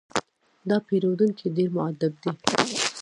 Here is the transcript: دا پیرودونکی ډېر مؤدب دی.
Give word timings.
دا 0.69 0.77
پیرودونکی 0.87 1.47
ډېر 1.55 1.69
مؤدب 1.75 2.13
دی. 2.23 2.31